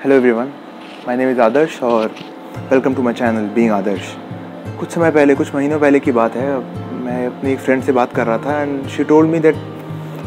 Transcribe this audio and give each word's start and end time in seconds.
Hello 0.00 0.14
everyone 0.16 0.52
my 1.06 1.16
name 1.16 1.30
is 1.30 1.40
Adarsh 1.40 1.82
और 1.82 2.14
welcome 2.70 2.94
to 2.94 3.02
my 3.02 3.14
channel 3.14 3.48
being 3.54 3.70
Adarsh 3.70 4.14
कुछ 4.78 4.90
समय 4.90 5.10
पहले, 5.10 5.34
कुछ 5.34 5.54
महीनों 5.54 5.80
पहले 5.80 6.00
की 6.00 6.12
बात 6.12 6.36
है। 6.36 6.46
मैं 7.00 7.26
अपनी 7.26 7.52
एक 7.52 7.58
फ्रेंड 7.58 7.82
से 7.82 7.92
बात 7.92 8.14
कर 8.14 8.26
रहा 8.26 8.38
था 8.38 8.60
and 8.62 8.86
she 8.88 9.04
told 9.04 9.30
me 9.30 9.38
that 9.38 9.56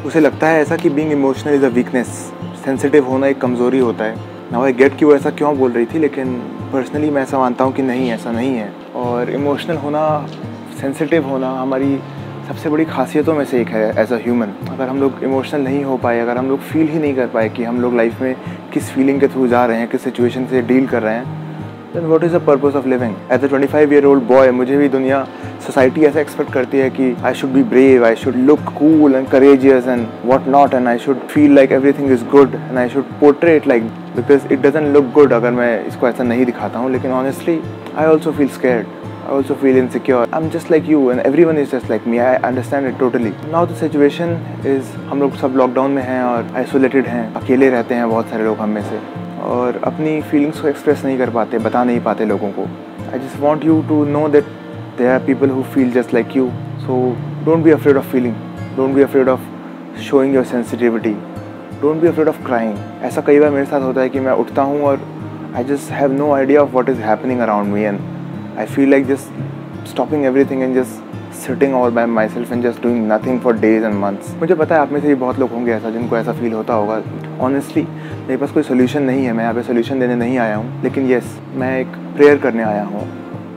उसे 0.06 0.20
लगता 0.20 0.48
है 0.48 0.62
ऐसा 0.62 0.78
कि 0.78 0.90
being 0.90 1.12
emotional 1.12 1.54
is 1.54 1.66
a 1.66 1.70
weakness 1.70 2.08
sensitive 2.66 3.08
होना 3.08 3.28
एक 3.28 3.42
कमज़ोरी 3.42 3.80
होता 3.80 4.06
है। 4.06 4.16
ना 4.52 4.64
आई 4.64 4.74
गेट 4.74 4.98
कि 4.98 5.06
वो 5.06 5.16
ऐसा 5.16 5.30
क्यों 5.32 5.58
बोल 5.58 5.72
रही 5.72 5.86
थी, 5.86 6.00
लेकिन 6.00 6.36
पर्सनली 6.74 7.10
मैं 7.10 7.22
ऐसा 7.24 7.40
मानता 7.40 7.64
हूँ 7.64 7.74
कि 7.74 7.82
नहीं, 7.82 8.10
ऐसा 8.12 8.32
नहीं 8.32 8.56
है। 8.56 8.72
और 8.96 9.30
इमोशनल 9.32 9.78
होना 9.78 10.06
सेंसिटिव 10.82 11.30
होना, 11.30 11.52
हमारी 11.62 11.96
सबसे 12.48 12.70
बड़ी 12.70 12.86
खासियतों 12.86 13.34
में 13.36 13.44
से 13.46 13.60
एक 13.62 13.68
है 13.70 13.84
एज 14.02 14.12
अ 14.14 14.16
ह्यूमन 14.24 14.48
अगर 14.72 14.88
हम 14.88 15.00
लोग 15.00 15.24
इमोशनल 15.24 15.62
नहीं 15.62 15.84
हो 15.84 15.96
पाए, 15.98 16.20
अगर 16.20 16.38
हम 16.38 16.50
लोग 16.50 16.60
फील 16.62 16.88
ही 16.88 17.00
नहीं 17.00 17.16
कर 17.16 17.28
पाए 17.28 17.50
कि 17.50 17.64
हम 17.64 17.80
लोग 17.82 17.96
लाइफ 17.96 18.22
में 18.22 18.36
किस 18.74 18.90
फीलिंग 18.92 19.20
के 19.20 19.28
थ्रू 19.28 19.48
जा 19.48 19.66
रहे 19.66 19.78
हैं, 19.78 19.88
किस 19.90 20.04
सिचुएशन 20.04 20.46
से 20.46 20.62
डील 20.62 20.88
कर 20.88 21.02
रहे 21.04 21.14
हैं 21.16 21.42
then 21.94 22.06
what 22.06 22.24
is 22.24 22.36
the 22.36 22.42
purpose 22.48 22.76
of 22.78 22.88
living 22.88 23.14
as 23.32 23.44
a 23.44 23.48
twenty 23.48 23.68
five 23.68 23.94
year 23.94 24.06
old 24.06 24.24
boy 24.28 24.52
मुझे 24.52 24.78
भी 24.78 24.90
दुनिया 24.90 25.24
सोसाइटी 25.66 26.02
ऐसा 26.06 26.20
एक्सपेक्ट 26.20 26.52
करती 26.54 26.78
है 26.78 26.90
कि 26.90 27.16
I 27.24 27.34
should 27.34 27.50
be 27.50 27.64
brave 27.74 28.06
I 28.06 28.16
should 28.16 28.36
look 28.50 28.60
cool 28.80 29.16
and 29.16 29.28
courageous 29.28 29.88
and 29.88 30.08
what 30.26 30.48
not 30.48 30.74
and 30.74 30.88
I 30.88 30.98
should 31.06 31.20
feel 31.28 31.56
like 31.56 31.72
every 31.72 31.92
thing 31.94 32.12
is 32.12 32.26
good 32.32 32.56
and 32.56 32.78
I 32.78 32.90
should 32.90 33.12
portrait 33.20 33.68
like 33.68 33.84
because 34.16 34.54
it 34.54 34.62
doesn't 34.62 34.94
look 34.94 35.12
good 35.14 35.34
अगर 35.34 35.52
मैं 35.52 35.86
इसको 35.86 36.08
ऐसा 36.08 36.24
नहीं 36.24 36.46
दिखाता 36.46 36.80
हूँ, 36.80 36.92
लेकिन 36.92 37.12
honestly 37.12 37.60
I 37.98 38.06
also 38.06 38.32
feel 38.32 38.50
scared 38.50 39.02
I 39.26 39.30
also 39.30 39.56
feel 39.56 39.78
insecure. 39.78 40.26
I'm 40.34 40.50
just 40.52 40.70
like 40.70 40.86
you, 40.86 41.10
and 41.12 41.22
everyone 41.22 41.58
is 41.58 41.72
just 41.72 41.90
like 41.90 42.06
me. 42.06 42.20
I 42.20 42.36
understand 42.48 42.88
it 42.88 42.98
totally. 43.00 43.30
Now 43.52 43.62
the 43.66 43.76
situation 43.82 44.34
is, 44.72 44.90
हम 45.10 45.20
लोग 45.22 45.36
सब 45.42 45.54
लॉकडाउन 45.58 45.92
में 45.92 46.02
हैं 46.04 46.22
और 46.24 46.52
आइसोलेटेड 46.56 47.08
हैं. 47.08 47.24
अकेले 47.42 47.70
रहते 47.70 47.96
हैं 47.96 48.10
बहुत 48.10 48.30
सारे 48.30 48.44
लोग 48.44 48.58
हम 48.60 48.70
में 48.70 48.82
से. 48.90 49.00
और 49.50 49.80
अपनी 49.84 50.20
फीलिंग्स 50.32 50.60
को 50.62 50.68
एक्सप्रेस 50.68 51.06
नहीं 51.06 51.18
कर 51.18 51.30
पाते, 51.30 51.60
बता 51.60 51.84
नहीं 51.84 52.02
पाते 52.04 52.26
लोगों 52.26 52.50
को. 52.58 52.68
I 53.14 53.20
just 53.20 53.40
want 53.40 53.66
you 53.66 53.82
to 53.90 54.04
know 54.06 54.28
that 54.30 54.46
there 54.98 55.08
are 55.14 55.20
people 55.26 55.50
who 55.50 55.64
feel 55.74 55.92
just 55.92 56.14
like 56.14 56.36
you 56.38 56.50
so 56.86 57.00
don't 57.46 57.64
be 57.64 57.72
afraid 57.72 57.98
of 57.98 58.12
feeling 58.12 58.36
don't 58.78 58.96
be 58.96 59.02
afraid 59.02 59.30
of 59.30 60.00
showing 60.10 60.36
your 60.36 60.46
sensitivity 60.46 61.14
don't 61.82 62.02
be 62.02 62.08
afraid 62.08 62.28
of 62.28 62.44
crying 62.46 63.04
ऐसा 63.06 63.22
कई 63.28 63.40
बार 63.40 63.50
मेरे 63.50 63.66
साथ 63.66 63.82
होता 63.82 64.02
है 64.02 64.10
कि 64.10 64.20
मैं 64.20 64.32
उठता 64.44 64.62
हूँ 64.72 64.82
और 64.90 65.08
I 65.56 65.64
just 65.64 65.92
have 65.92 66.14
no 66.14 66.32
idea 66.34 66.62
of 66.62 66.72
what 66.74 66.90
is 66.90 67.02
happening 67.02 67.40
around 67.40 67.74
me 67.74 67.84
and 67.84 68.00
I 68.56 68.66
feel 68.68 68.90
like 68.90 69.08
just 69.08 69.30
stopping 69.86 70.26
everything 70.26 70.62
and 70.64 70.76
just 70.76 71.02
sitting 71.36 71.74
all 71.74 71.92
by 71.92 72.04
myself 72.08 72.52
and 72.52 72.66
just 72.66 72.82
doing 72.82 73.08
nothing 73.08 73.40
for 73.46 73.54
days 73.62 73.86
and 73.88 74.00
months. 74.02 74.36
मुझे 74.40 74.56
पता 74.56 74.76
है 74.76 74.82
आप 74.82 74.92
में 74.92 75.00
से 75.02 75.08
भी 75.08 75.16
बहुत 75.16 75.40
लोग 75.40 75.52
होंगे 75.52 75.72
ऐसा 75.72 75.90
जिनको 75.90 76.18
ऐसा 76.18 76.34
फील 76.34 76.54
होता 76.54 76.74
होगा। 76.74 77.02
ऑनेस्टली 77.46 77.84
मेरे 77.84 78.38
पास 78.38 78.52
कोई 78.52 78.64
सोल्यूशन 78.64 79.04
नहीं 79.04 79.26
है। 79.26 79.34
मैं 79.34 79.44
यहाँ 79.44 79.54
पे 79.54 79.64
सोल्यूशन 79.64 80.00
देने 80.00 80.16
नहीं 80.16 80.38
आया 80.38 80.56
हूँ। 80.56 80.82
लेकिन 80.84 81.06
येस 81.06 81.38
मैं 81.56 81.80
एक 81.80 81.96
प्रेयर 82.16 82.38
करने 82.38 82.64
आया 82.64 82.84
हूँ। 82.84 83.08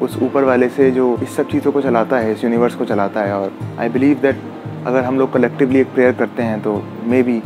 उस 0.03 0.19
ऊपर 0.23 0.45
वाले 0.45 0.69
से 0.69 0.91
जो 0.91 1.17
इस 1.23 1.37
सब 1.37 1.51
चीज़ों 1.51 1.73
को 1.73 1.81
चलाता 1.81 2.19
है, 2.19 2.33
इस 2.33 2.45
यूनिवर्स 2.45 2.75
को 2.75 2.85
चलाता 2.85 3.21
है 3.21 3.35
और 3.35 3.53
आई 3.79 3.89
बिलीव 3.89 4.19
दैट 4.23 4.41
अगर 4.87 5.05
हम 5.05 5.19
लोग 5.19 5.33
कलेक्टिवली 5.33 5.81
एक 5.81 5.93
प्रेयर 5.95 6.13
करते 6.13 6.43
हैं 6.43 6.61
तो 6.63 6.83
मे 7.05 7.23
बी 7.23 7.41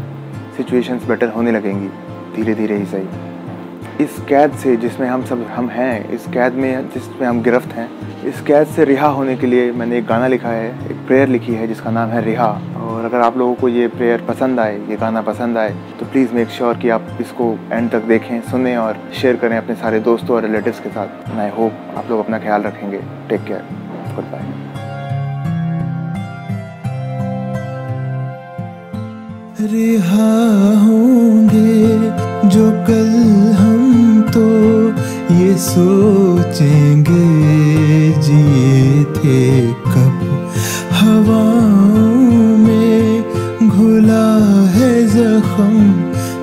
सिचुएशंस 0.57 1.07
बेटर 1.09 1.29
होने 1.29 1.53
लगेंगी। 1.53 1.89
धीरे 2.37 2.55
धीरे 2.55 2.77
ही 2.77 2.87
सही। 2.87 3.30
इस 4.01 4.19
कैद 4.29 4.53
से 4.59 4.77
जिसमें 4.77 5.07
हम 5.09 5.25
सब, 5.25 5.43
हम 5.55 5.69
हैं, 5.69 6.09
इस 6.11 6.27
कैद 6.33 6.55
में, 6.55 6.89
जिसमें 6.91 7.27
हम 7.27 7.41
गिरफ्त 7.43 7.73
हैं, 7.73 7.89
इस 8.25 8.41
कैद 8.41 8.67
से 8.67 8.85
रिहा 8.85 9.07
होने 9.09 9.35
के 9.37 9.47
लिए 9.47 9.71
मैंने 9.73 9.99
एक 9.99 10.07
गाना 10.07 10.27
लिखा 10.27 10.49
है, 10.49 10.69
एक 10.91 11.07
प्रेयर 11.07 11.29
लिखी 11.29 11.55
है, 11.55 11.67
जिसका 11.69 11.91
नाम 11.91 12.09
है 12.09 12.23
रिहा। 12.25 12.49
और 12.83 13.05
अगर 13.05 13.21
आप 13.21 13.37
लोगों 13.39 13.55
को 13.55 13.69
ये 13.69 13.89
प्रेयर 13.89 14.25
पसंद 14.29 14.61
आए, 14.61 14.79
ये 14.91 14.97
गाना 14.97 15.21
पसंद 15.23 15.59
आए 15.59 15.75
तो 16.01 16.07
प्लीज़ 16.07 16.33
मेक 16.35 16.49
श्योर 16.51 16.79
कि 16.79 16.89
आप 16.89 17.17
इसको 17.21 17.53
एंड 17.73 17.91
तक 17.91 18.05
देखें, 18.05 18.41
सुने 18.51 18.77
और 18.77 19.03
शेयर 19.21 19.37
करें 19.37 19.57
अपने 19.57 19.75
सारे 19.77 20.01
दोस्तों 20.01 20.37
और 20.37 20.43
रिलेटिव्स 20.43 20.81
के 20.81 20.91
साथ। 20.91 21.39
आई 21.39 21.51
होप 21.59 21.73
आप 21.99 22.11
लोग 22.11 22.25
अपना 22.25 22.39
ख्याल 22.39 22.63
रखेंगे। 22.63 23.01
टेक 23.29 23.45
केयर 23.45 23.63
गुड 24.15 24.33
बाय 24.33 24.49
रिहा 29.63 30.29
होंगे 30.83 31.89
जो 32.49 32.71
कल 32.87 33.11
हम 33.57 33.80
सोचेंगे 35.61 37.25
जिए 38.23 39.05
थे 39.05 39.63
कब? 39.73 40.17
हवाओं 40.93 42.57
में 42.59 43.23
घुला 43.69 44.29
है 44.69 44.93
जख्म, 45.07 45.75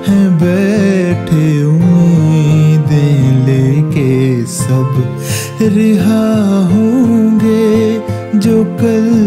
है 0.06 0.20
बैठे 0.38 1.64
उम्मीदें 1.64 3.46
लेके 3.46 4.46
सब। 4.46 5.18
रिहा 5.62 6.26
होंगे 6.72 8.00
जो 8.38 8.64
कल 8.64 9.17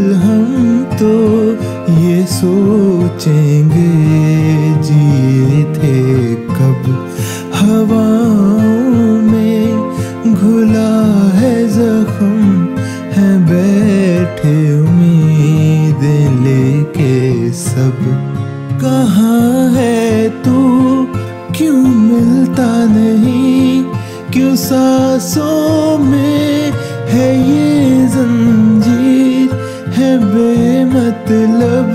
क्यों 24.33 24.55
सांसों 24.55 25.97
में 25.97 26.71
है 27.07 27.49
ये 27.49 28.07
जंजीर? 28.07 29.49
है 29.93 30.17
बेमतलब 30.17 31.91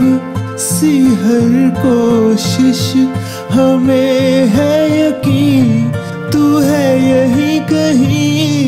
सी 0.59 1.05
हर 1.05 1.75
कोशिश। 1.79 2.95
हमें 3.53 4.47
है 4.49 5.09
यकीन, 5.09 5.93
तू 6.33 6.59
है 6.59 7.09
यही 7.11 7.59
कहीं। 7.61 8.66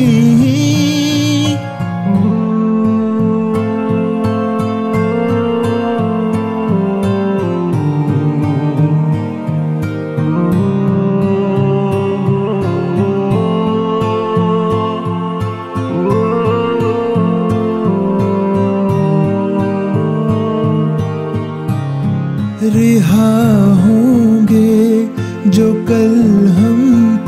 रिहा 22.99 23.73
होंगे 23.75 25.05
जो 25.49 25.73
कल 25.89 26.15
हम 26.55 26.79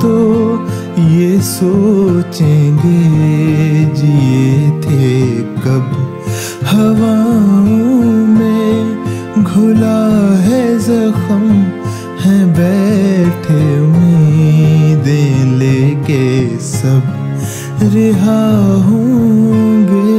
तो 0.02 0.16
ये 1.02 1.42
सोचेंगे, 1.42 3.04
जिए 3.96 4.70
थे 4.82 5.32
कब? 5.64 5.88
हवाओं 6.66 8.04
में 8.28 8.74
घुला 9.44 10.04
है 10.40 10.80
जख्म, 10.80 11.50
है 12.20 12.38
बैठे 12.54 13.64
उम्मीदें 13.80 15.58
लेके 15.58 16.58
सब। 16.60 17.88
रिहा 17.94 18.42
होंगे 18.82 20.12